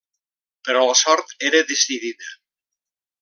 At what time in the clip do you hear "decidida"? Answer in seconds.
1.75-2.31